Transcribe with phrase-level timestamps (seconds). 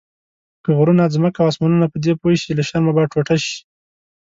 [0.63, 3.57] که غرونه، ځمکه او اسمانونه پدې پوه شي له شرمه به ټوټه شي.